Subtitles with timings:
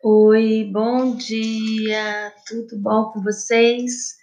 [0.00, 4.14] Oi, bom dia, tudo bom com vocês?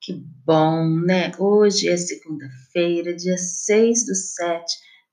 [0.00, 1.32] Que bom, né?
[1.38, 4.64] Hoje é segunda-feira, dia 6 do 7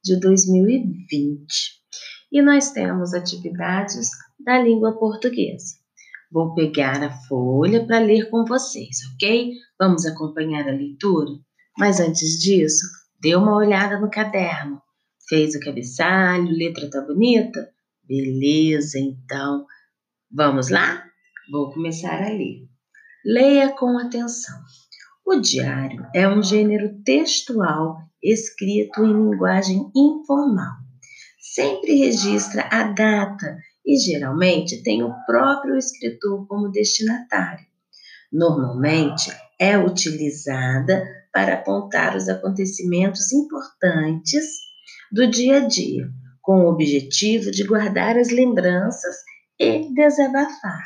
[0.01, 1.47] de 2020
[2.31, 4.09] e nós temos atividades
[4.39, 5.75] da língua portuguesa.
[6.31, 9.51] Vou pegar a folha para ler com vocês, ok?
[9.77, 11.31] Vamos acompanhar a leitura?
[11.77, 12.85] Mas antes disso,
[13.19, 14.81] dê uma olhada no caderno.
[15.27, 17.69] Fez o cabeçalho, letra tá bonita?
[18.07, 19.65] Beleza, então.
[20.37, 21.01] Vamos lá?
[21.49, 22.67] Vou começar a ler.
[23.23, 24.59] Leia com atenção.
[25.25, 30.73] O diário é um gênero textual escrito em linguagem informal.
[31.39, 37.65] Sempre registra a data e geralmente tem o próprio escritor como destinatário.
[38.29, 44.43] Normalmente é utilizada para apontar os acontecimentos importantes
[45.09, 46.09] do dia a dia,
[46.41, 49.15] com o objetivo de guardar as lembranças
[49.59, 50.83] e desabafar.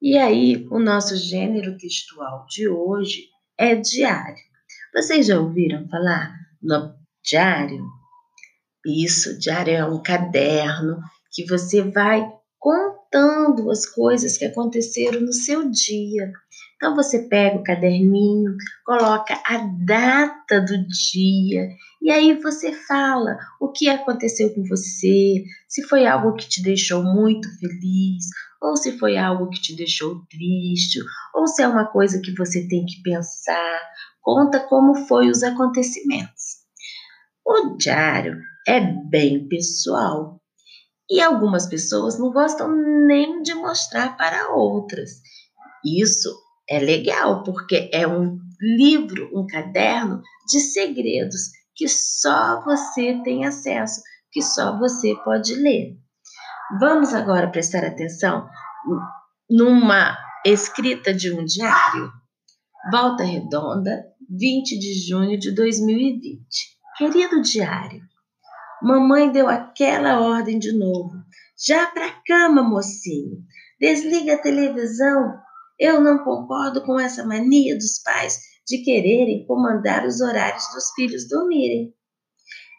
[0.00, 4.48] E aí, o nosso gênero textual de hoje é diário.
[4.94, 7.84] Vocês já ouviram falar no diário?
[8.86, 11.00] Isso, diário é um caderno
[11.32, 12.24] que você vai
[12.58, 16.32] contando as coisas que aconteceram no seu dia.
[16.78, 18.54] Então você pega o caderninho,
[18.86, 21.68] coloca a data do dia
[22.00, 27.02] e aí você fala o que aconteceu com você, se foi algo que te deixou
[27.02, 28.26] muito feliz,
[28.62, 31.00] ou se foi algo que te deixou triste,
[31.34, 33.80] ou se é uma coisa que você tem que pensar.
[34.22, 36.58] Conta como foi os acontecimentos.
[37.44, 40.40] O diário é bem pessoal
[41.10, 42.70] e algumas pessoas não gostam
[43.04, 45.10] nem de mostrar para outras.
[45.84, 53.46] Isso é legal, porque é um livro, um caderno de segredos que só você tem
[53.46, 55.96] acesso, que só você pode ler.
[56.80, 58.46] Vamos agora prestar atenção
[59.48, 62.12] numa escrita de um diário.
[62.90, 66.44] Volta Redonda, 20 de junho de 2020.
[66.96, 68.02] Querido diário,
[68.82, 71.12] mamãe deu aquela ordem de novo.
[71.66, 73.38] Já pra cama, mocinho.
[73.80, 75.38] Desliga a televisão
[75.78, 81.28] eu não concordo com essa mania dos pais de quererem comandar os horários dos filhos
[81.28, 81.94] dormirem.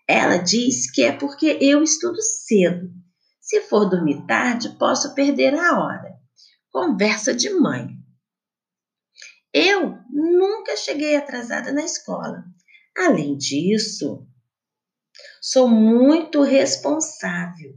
[0.08, 2.90] Ela diz que é porque eu estudo cedo.
[3.40, 6.14] Se for dormir tarde, posso perder a hora.
[6.72, 7.88] Conversa de mãe.
[9.54, 12.44] Eu nunca cheguei atrasada na escola.
[12.96, 14.28] Além disso,
[15.42, 17.74] sou muito responsável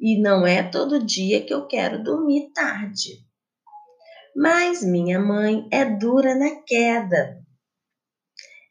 [0.00, 3.24] e não é todo dia que eu quero dormir tarde.
[4.34, 7.38] Mas minha mãe é dura na queda.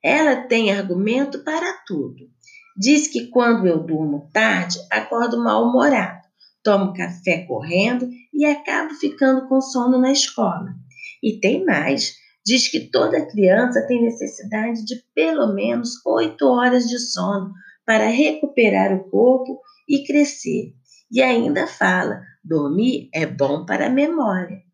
[0.04, 2.30] Ela tem argumento para tudo.
[2.76, 6.22] Diz que quando eu durmo tarde, acordo mal-humorado,
[6.64, 10.74] tomo café correndo e acabo ficando com sono na escola.
[11.22, 12.16] E tem mais.
[12.44, 17.52] Diz que toda criança tem necessidade de pelo menos oito horas de sono
[17.86, 20.74] para recuperar o corpo e crescer.
[21.12, 24.71] E ainda fala: dormir é bom para a memória.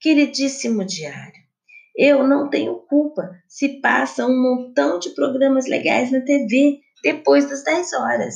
[0.00, 1.42] Queridíssimo diário,
[1.94, 7.62] eu não tenho culpa se passa um montão de programas legais na TV depois das
[7.62, 8.34] 10 horas.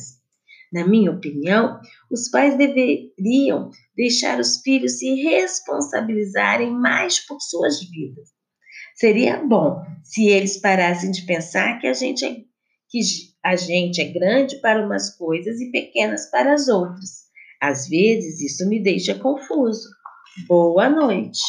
[0.70, 1.80] Na minha opinião,
[2.10, 8.28] os pais deveriam deixar os filhos se responsabilizarem mais por suas vidas.
[8.94, 12.36] Seria bom se eles parassem de pensar que a gente é,
[12.90, 13.00] que
[13.42, 17.24] a gente é grande para umas coisas e pequenas para as outras.
[17.58, 19.88] Às vezes isso me deixa confuso.
[20.48, 21.40] Boa noite.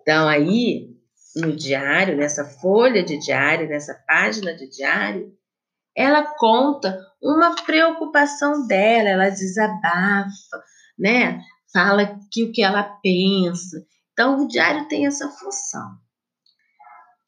[0.00, 0.88] Então, aí,
[1.34, 5.36] no diário, nessa folha de diário, nessa página de diário,
[5.96, 10.62] ela conta uma preocupação dela, ela desabafa,
[10.96, 11.40] né?
[11.72, 13.84] Fala que o que ela pensa.
[14.12, 15.98] Então, o diário tem essa função.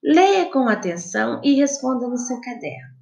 [0.04, 2.94] Leia com atenção e responda no seu caderno.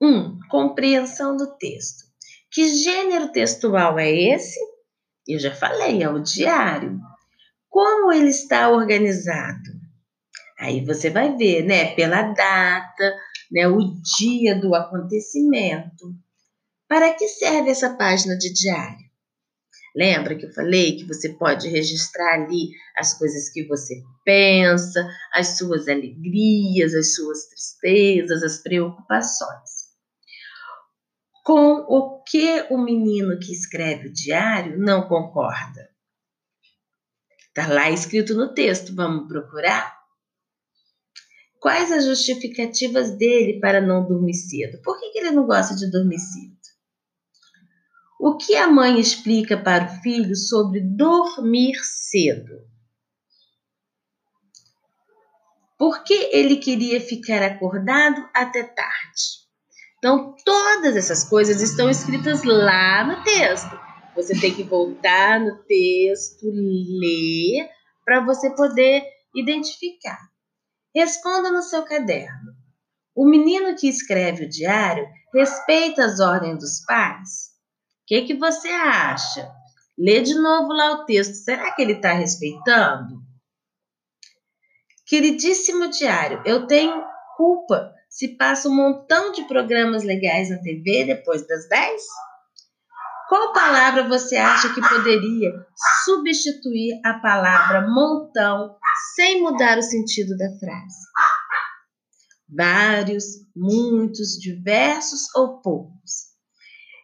[0.00, 0.06] 1.
[0.06, 2.04] Um, compreensão do texto.
[2.52, 4.73] Que gênero textual é esse?
[5.26, 7.00] Eu já falei, é o diário.
[7.68, 9.72] Como ele está organizado?
[10.58, 13.16] Aí você vai ver, né, pela data,
[13.50, 13.80] né, o
[14.18, 16.14] dia do acontecimento.
[16.86, 19.04] Para que serve essa página de diário?
[19.96, 25.56] Lembra que eu falei que você pode registrar ali as coisas que você pensa, as
[25.56, 29.83] suas alegrias, as suas tristezas, as preocupações
[31.44, 35.90] com o que o menino que escreve o diário não concorda.
[37.48, 39.94] Está lá escrito no texto, vamos procurar?
[41.60, 44.80] Quais as justificativas dele para não dormir cedo?
[44.82, 46.56] Por que, que ele não gosta de dormir cedo?
[48.18, 52.66] O que a mãe explica para o filho sobre dormir cedo?
[55.78, 59.43] Por que ele queria ficar acordado até tarde?
[60.04, 63.70] Então, todas essas coisas estão escritas lá no texto.
[64.14, 67.70] Você tem que voltar no texto, ler,
[68.04, 69.02] para você poder
[69.34, 70.18] identificar.
[70.94, 72.52] Responda no seu caderno.
[73.14, 77.54] O menino que escreve o diário respeita as ordens dos pais?
[78.02, 79.50] O que, que você acha?
[79.96, 81.32] Lê de novo lá o texto.
[81.32, 83.22] Será que ele está respeitando?
[85.06, 87.02] Queridíssimo diário, eu tenho
[87.38, 92.00] culpa se passa um montão de programas legais na TV depois das 10?
[93.28, 95.50] Qual palavra você acha que poderia
[96.04, 98.76] substituir a palavra montão
[99.16, 100.96] sem mudar o sentido da frase?
[102.56, 103.24] Vários,
[103.56, 106.34] muitos, diversos ou poucos.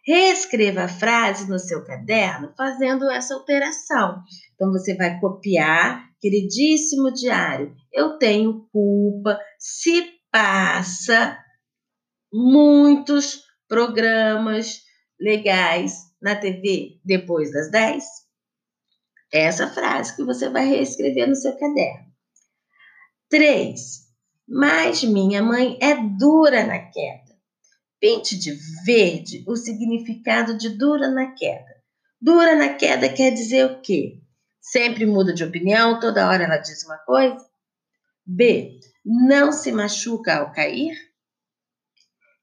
[0.07, 4.23] Reescreva a frase no seu caderno fazendo essa alteração.
[4.55, 11.39] Então você vai copiar, queridíssimo diário, eu tenho culpa se passa
[12.33, 14.83] muitos programas
[15.19, 18.05] legais na TV depois das 10?
[19.33, 22.11] Essa frase que você vai reescrever no seu caderno.
[23.29, 24.11] 3.
[24.49, 27.31] Mas minha mãe é dura na queda.
[28.01, 31.81] Pinte de verde o significado de dura na queda.
[32.21, 34.21] Dura na queda quer dizer o quê?
[34.61, 37.39] Sempre muda de opinião, toda hora ela diz uma coisa?
[38.27, 38.81] B.
[39.05, 40.95] Não se machuca ao cair?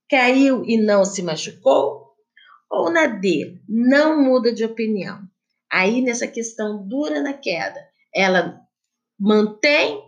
[0.09, 2.15] Caiu e não se machucou?
[2.69, 5.21] Ou na D, não muda de opinião.
[5.71, 7.79] Aí, nessa questão dura na queda,
[8.13, 8.59] ela
[9.19, 10.01] mantém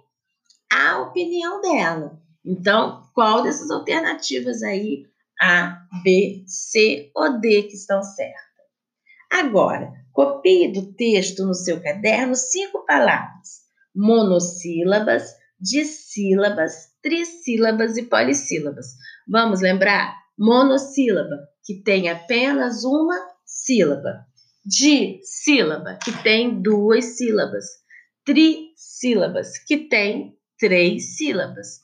[0.71, 2.19] a opinião dela.
[2.45, 5.05] Então, qual dessas alternativas aí,
[5.39, 8.49] A, B, C ou D, que estão certas?
[9.31, 13.61] Agora, copie do texto no seu caderno cinco palavras:
[13.95, 18.87] monossílabas, dissílabas, trissílabas e polissílabas.
[19.27, 20.15] Vamos lembrar?
[20.37, 24.25] Monossílaba, que tem apenas uma sílaba.
[24.65, 27.65] Dissílaba, que tem duas sílabas.
[28.25, 31.81] Trissílabas, que tem três sílabas.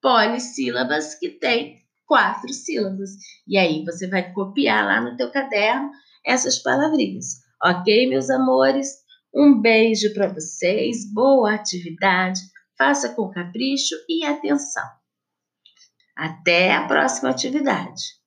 [0.00, 3.10] Polissílabas, que tem quatro sílabas.
[3.46, 5.90] E aí você vai copiar lá no teu caderno
[6.24, 7.42] essas palavrinhas.
[7.62, 8.88] Ok, meus amores?
[9.34, 12.40] Um beijo para vocês, boa atividade,
[12.78, 14.88] faça com capricho e atenção.
[16.16, 18.17] Até a próxima atividade.